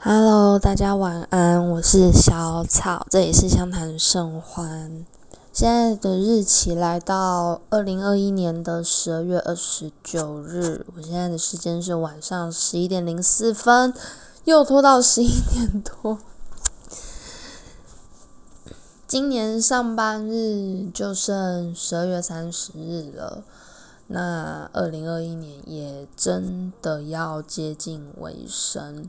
[0.00, 5.04] Hello，大家晚安，我是小草，这里是湘潭盛欢。
[5.52, 13.92] 现在的日期来到二零二一年的十二月二十九日，我现在的时间是晚上十一点零四分，
[14.44, 16.18] 又拖到十一点多。
[19.08, 23.42] 今年上班日就剩十二月三十日了，
[24.06, 29.08] 那二零二一年也真的要接近尾声。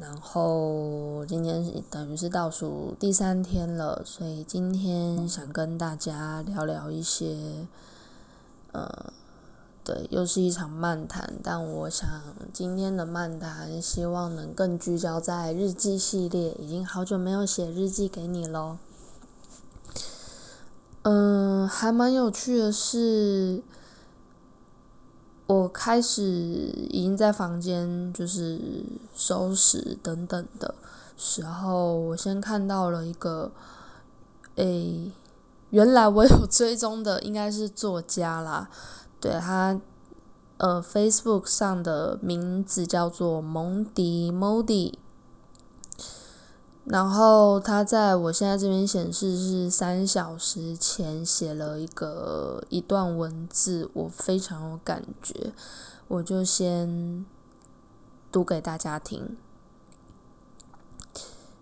[0.00, 7.66] 然后今天等于是倒数第三天了，所以今天想跟大家聊聊一些，
[8.70, 9.12] 呃，
[9.82, 11.34] 对，又是一场漫谈。
[11.42, 12.08] 但我想
[12.52, 16.52] 今天的漫谈，希望能更聚焦在日记系列。
[16.60, 18.76] 已经好久没有写日记给你喽。
[21.02, 23.62] 嗯，还蛮有趣的是。
[25.48, 26.22] 我开始
[26.90, 28.60] 已经在房间就是
[29.16, 30.74] 收拾等等的
[31.16, 33.50] 时候，我先看到了一个，
[34.56, 35.10] 诶，
[35.70, 38.68] 原来我有追踪的应该是作家啦，
[39.18, 39.80] 对他，
[40.58, 44.92] 呃，Facebook 上的名字叫做蒙迪 （Modi）。
[46.90, 55.52] 然后他在我现在这边显示是三小时前写了一个一段文字，我非常有感觉，
[56.08, 57.26] 我就先
[58.32, 59.36] 读给大家听。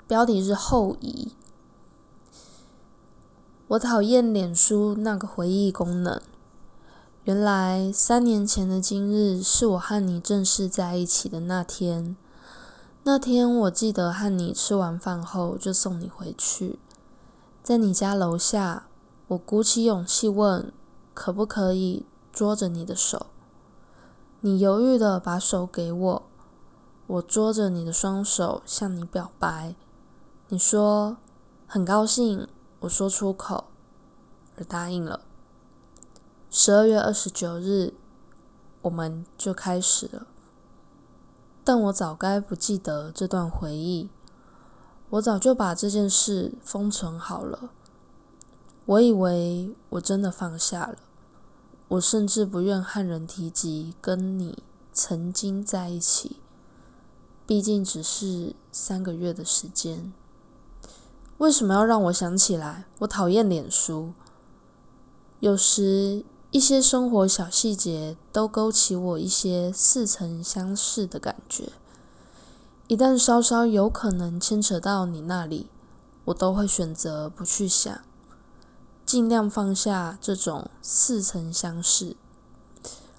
[0.06, 1.32] 标题是后遗。
[3.66, 6.22] 我讨厌脸书那个回忆功能。
[7.24, 12.16] 原来三年前的今日是我和你正式在一起的那天。
[13.08, 16.80] 那天我记得和你吃完饭后就送你回去，
[17.62, 18.88] 在你家楼下，
[19.28, 20.72] 我鼓起勇气问
[21.14, 23.26] 可不可以捉着你的手。
[24.40, 26.22] 你犹豫的把手给我，
[27.06, 29.76] 我捉着你的双手向你表白。
[30.48, 31.16] 你说
[31.68, 32.48] 很高兴
[32.80, 33.66] 我说出口，
[34.58, 35.20] 而答应了。
[36.50, 37.94] 十二月二十九日，
[38.82, 40.26] 我们就开始了。
[41.66, 44.08] 但我早该不记得这段回忆，
[45.10, 47.70] 我早就把这件事封存好了。
[48.84, 50.96] 我以为我真的放下了，
[51.88, 54.62] 我甚至不愿和人提及跟你
[54.92, 56.36] 曾经在一起，
[57.44, 60.12] 毕竟只是三个月的时间。
[61.38, 62.84] 为什么要让我想起来？
[63.00, 64.12] 我讨厌脸书，
[65.40, 66.24] 有时。
[66.52, 71.70] 一些生活小细节都勾起我一些似曾相识的感觉。
[72.86, 75.68] 一旦稍稍有可能牵扯到你那里，
[76.26, 78.00] 我都会选择不去想，
[79.04, 82.16] 尽量放下这种似曾相识，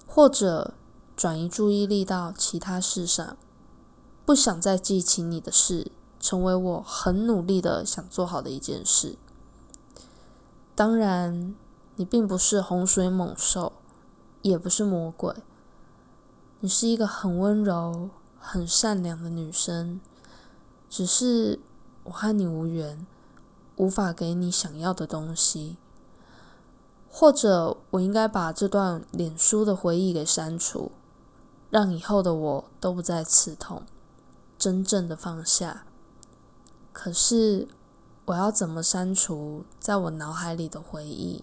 [0.06, 0.72] 或者
[1.14, 3.36] 转移注意力到其他事上，
[4.24, 9.16] 不想再记起你的事，成为我很努力的想做好的一件事。
[10.74, 11.54] 当然。
[11.98, 13.72] 你并不是洪水猛兽，
[14.42, 15.34] 也不是魔鬼。
[16.60, 20.00] 你是一个很温柔、很善良的女生，
[20.88, 21.58] 只是
[22.04, 23.04] 我和你无缘，
[23.74, 25.76] 无法给你想要的东西。
[27.10, 30.92] 或者，我应该把这段脸书的回忆给删除，
[31.68, 33.82] 让以后的我都不再刺痛，
[34.56, 35.82] 真正的放下。
[36.92, 37.66] 可是，
[38.26, 41.42] 我要怎么删除在我脑海里的回忆？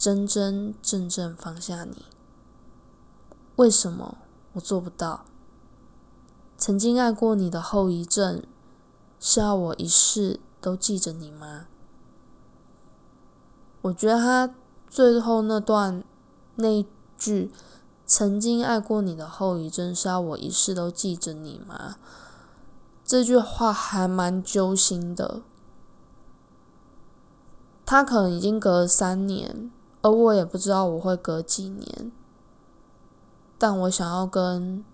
[0.00, 2.06] 真真正正放下你，
[3.56, 4.16] 为什么
[4.54, 5.26] 我做不到？
[6.56, 8.42] 曾经爱过你的后遗症，
[9.18, 11.66] 是要我一世都记着你吗？
[13.82, 14.54] 我觉得他
[14.88, 16.02] 最后那段
[16.54, 16.82] 那
[17.18, 17.52] 句
[18.06, 21.96] “曾经爱过你的后遗症，是要我一世都记着你吗？”
[23.04, 25.42] 这句话还蛮揪心的。
[27.84, 29.70] 他可能已经隔了三年。
[30.02, 32.12] 而我也不知道我会隔几年，
[33.58, 34.84] 但我想要跟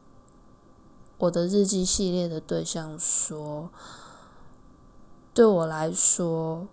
[1.18, 3.70] 我的日记系列的对象说：，
[5.32, 6.66] 对我来说，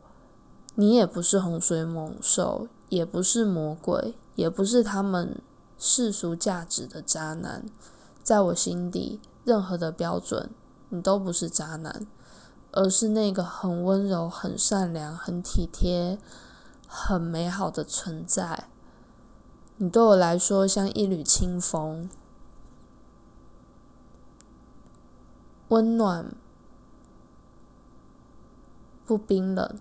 [0.75, 5.39] 你也不是洪水猛兽，也不是魔鬼，也不是他们
[5.77, 7.65] 世俗价值的渣男。
[8.23, 10.49] 在我心底，任何的标准，
[10.89, 12.07] 你都不是渣男，
[12.71, 16.17] 而是那个很温柔、很善良、很体贴。
[16.95, 18.67] 很美好的存在，
[19.77, 22.07] 你对我来说像一缕清风，
[25.69, 26.35] 温暖
[29.07, 29.79] 不冰冷，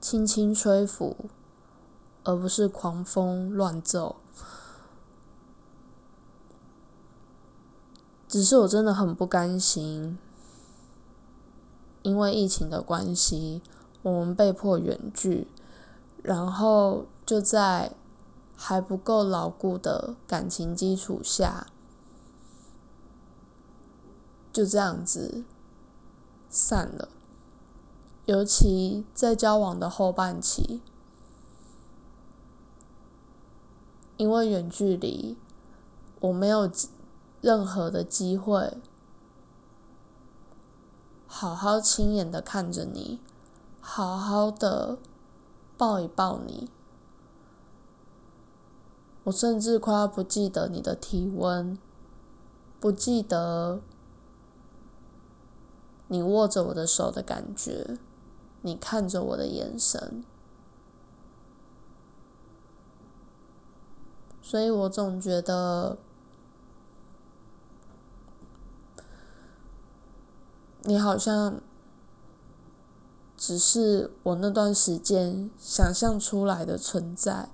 [0.00, 1.16] 轻轻吹拂，
[2.22, 4.16] 而不是狂风乱奏。
[8.28, 10.16] 只是我真的很不甘心，
[12.02, 13.60] 因为疫情的关系，
[14.02, 15.48] 我们被迫远距，
[16.22, 17.92] 然后就在
[18.56, 21.66] 还不够牢固的感情基础下，
[24.52, 25.44] 就这样子
[26.48, 27.08] 散了。
[28.26, 30.80] 尤其在交往的后半期，
[34.16, 35.36] 因为远距离，
[36.20, 36.70] 我没有。
[37.40, 38.78] 任何的机会，
[41.28, 43.20] 好好亲眼的看着你，
[43.90, 44.98] 好好的
[45.78, 46.70] 抱一抱你。
[49.24, 51.78] 我甚至快要不记得你的体温，
[52.78, 53.80] 不记得
[56.06, 57.96] 你握着我的手的感觉，
[58.60, 60.22] 你看着我的眼神。
[64.42, 65.96] 所以我总觉得。
[70.82, 71.60] 你好像
[73.38, 77.48] 只是我那段时间想象出来的存在，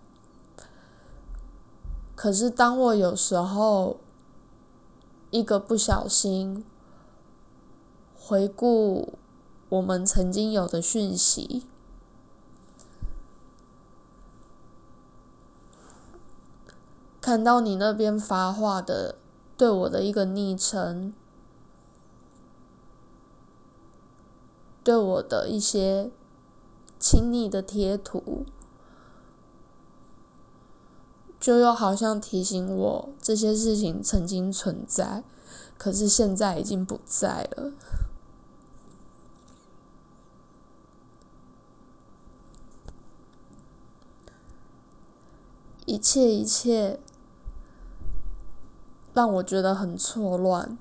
[2.17, 4.01] 可是当我有时候
[5.31, 6.65] 一个不小心
[8.17, 9.19] 回顾
[9.69, 11.67] 我们曾经有的讯息，
[17.21, 19.17] 看到你那边发话的
[19.59, 21.13] 对我的一个昵称。
[24.85, 26.11] 对我的一些
[27.01, 28.45] 亲昵的贴图，
[31.41, 35.25] 就又好像提醒我这些事情曾经存在，
[35.79, 37.73] 可是现在已经不在了。
[45.87, 46.99] 一切一切
[49.13, 50.77] 让我觉得很错乱。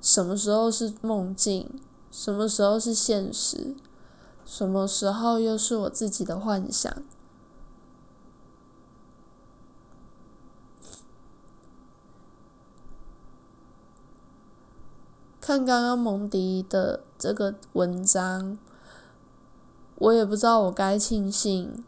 [0.00, 1.80] 什么时候是梦境？
[2.10, 3.74] 什么时候是现实？
[4.44, 6.92] 什么时候又是我自己的幻想？
[15.40, 18.58] 看刚刚蒙迪的这个文章，
[19.96, 21.84] 我也不知道我该庆幸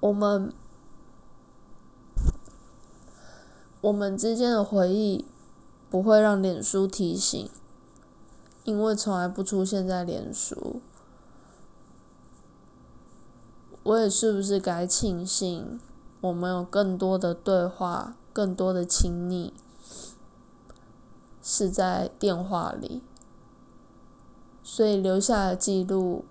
[0.00, 0.52] 我们
[3.80, 5.26] 我们之间的回忆。
[5.90, 7.48] 不会让脸书提醒，
[8.64, 10.80] 因为从来不出现在脸书。
[13.84, 15.80] 我也是不是该庆幸，
[16.20, 19.54] 我们有更多的对话，更多的亲昵，
[21.42, 23.00] 是在电话里，
[24.62, 26.26] 所以留下的记录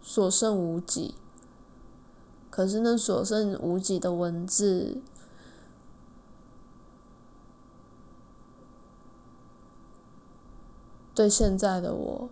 [0.00, 1.16] 所剩无几。
[2.48, 5.02] 可是那所剩无几的文字。
[11.16, 12.28] 对现在的我，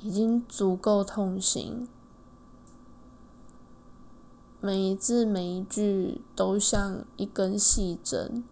[0.00, 1.86] 已经足够痛心。
[4.60, 8.42] 每一字每一句都像一根细针，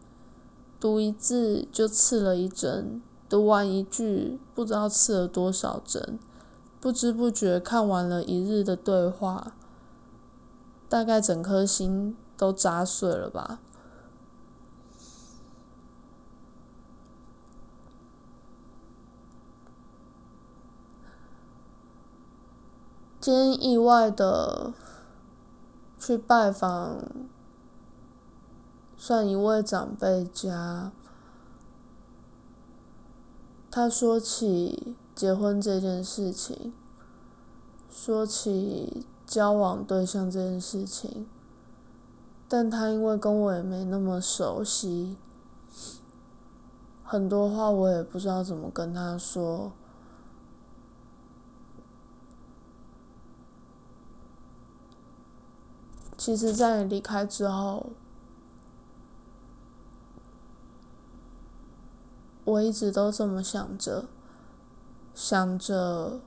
[0.78, 6.20] 读一字就刺了一针，读完一句不知道刺了多少针，
[6.80, 9.56] 不知不觉看完了一日的对话，
[10.88, 13.58] 大概整颗心都扎碎了吧。
[23.25, 24.75] 今天意外的
[25.99, 27.02] 去拜访，
[28.99, 30.93] 算一位长辈家。
[33.71, 36.75] 他说起结婚这件事情，
[37.88, 41.26] 说起交往对象这件事情，
[42.47, 45.16] 但他因为跟我也没那么熟悉，
[47.02, 49.73] 很多话我也不知道怎么跟他说。
[56.25, 57.90] 其实，在离开之后，
[62.47, 64.07] 我一直都这么想着，
[65.14, 66.23] 想着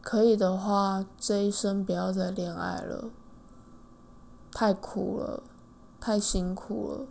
[0.00, 3.10] 可以的话，这一生不要再恋爱了，
[4.52, 5.42] 太苦了，
[5.98, 7.06] 太辛苦了。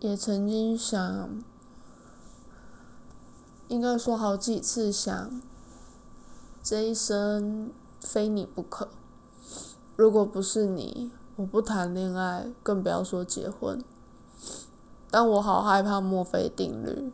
[0.00, 1.44] 也曾经想，
[3.68, 5.42] 应该说好几次想，
[6.62, 7.70] 这一生。
[8.00, 8.88] 非你不可。
[9.96, 13.82] 如果不是你我不谈恋爱更不要说结婚。
[15.10, 17.10] 但我好害怕墨菲定律。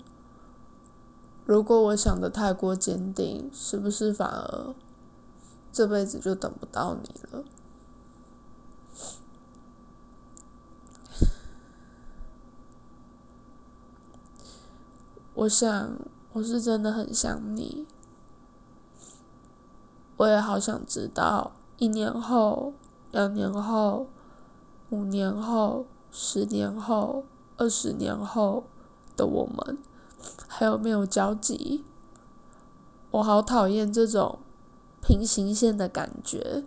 [1.47, 4.75] 如果我想的太过坚定是不是反而
[5.73, 7.45] 这辈子就等不到你了？
[15.35, 15.99] 我想
[16.33, 17.87] 我是真的很想你。
[20.16, 22.73] 我也好想知道一年后、
[23.11, 24.06] 两年后、
[24.90, 27.25] 五年后、十年后、
[27.56, 28.64] 二十年后
[29.16, 29.78] 的我们
[30.47, 31.85] 还有没有交集。
[33.11, 34.38] 我好讨厌这种
[35.00, 36.64] 平行线的感觉，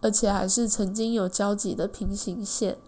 [0.00, 2.78] 而且还是曾经有交集的平行线。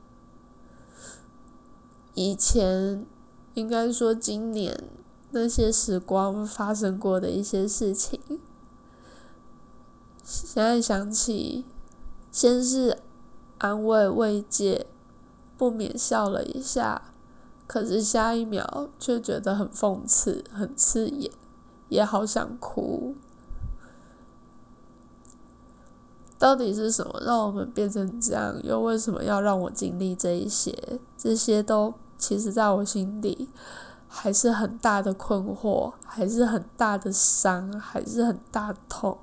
[2.14, 3.04] 以前
[3.52, 4.84] 应该说今年
[5.32, 8.20] 那些时光发生过的一些事情，
[10.28, 11.64] 现在想起，
[12.32, 12.98] 先是
[13.58, 14.88] 安慰慰藉，
[15.56, 17.00] 不免笑了一下，
[17.68, 21.30] 可是下一秒却觉得很讽刺、很刺眼。
[21.88, 23.14] 也好想哭，
[26.36, 28.60] 到底是什么让我们变成这样？
[28.64, 30.98] 又为什么要让我经历这一些？
[31.16, 33.48] 这些都其实在我心里
[34.08, 39.16] 还是很大的困惑，还是很大的伤，还是很大痛。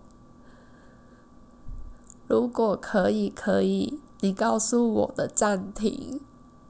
[2.33, 6.19] 如果可以，可以，你告诉我的暂停，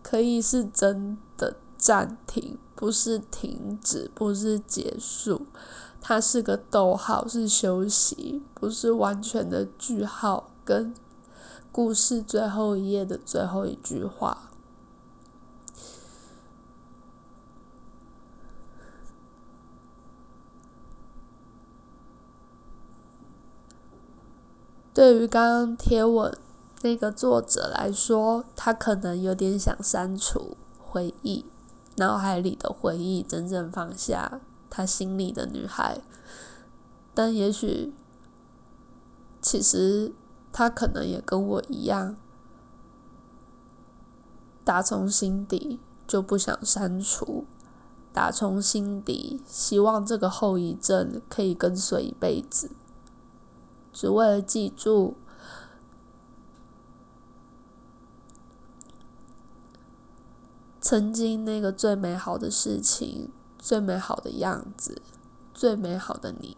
[0.01, 2.58] 可以是真的暂停。
[2.75, 5.43] 不是停止，不是结束，
[6.01, 10.93] 它是个逗号，是休息，不是完全的句号，跟
[11.72, 14.50] 故事最后一页的最后一句话。
[24.93, 26.38] 对于刚刚贴文
[26.83, 31.45] 那个作者来说，他可能有点想删除回忆。
[31.97, 36.01] 脑海里的回忆，真正放下他心里的女孩，
[37.13, 37.93] 但也许，
[39.41, 40.12] 其实
[40.51, 42.15] 他可能也跟我一样，
[44.63, 47.45] 打从心底就不想删除，
[48.12, 52.71] 打从心底希望这个后遗症可以跟随一辈子，
[53.93, 55.15] 只为了记住。
[60.81, 65.01] 曾经那个最美好的事情，最美好的样子，
[65.53, 66.57] 最美好的你。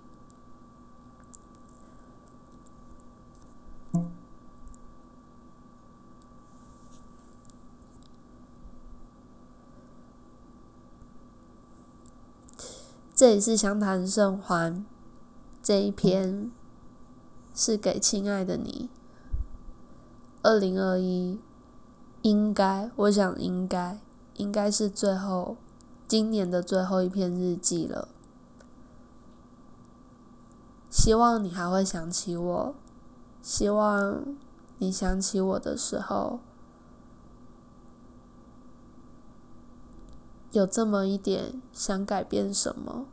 [13.13, 14.85] 这里是湘潭盛欢，
[15.63, 16.51] 这一篇
[17.55, 18.89] 是给亲爱的你。
[20.43, 21.39] 二零二一，
[22.21, 23.99] 应该，我想应该。
[24.35, 25.55] 应该是最后，
[26.09, 28.09] 今年的最后一篇日记了。
[30.89, 32.75] 希望你还会想起我，
[33.41, 34.35] 希望
[34.79, 36.39] 你想起我的时候，
[40.51, 43.05] 有这么一点想改变什么，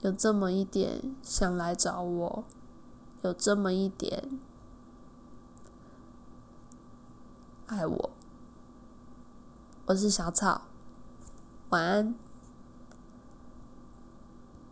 [0.00, 2.44] 有这么一点想来找我，
[3.26, 4.38] 有这么一点
[7.66, 8.10] 爱我。
[9.86, 10.62] 我是小草，
[11.70, 12.25] 晚安。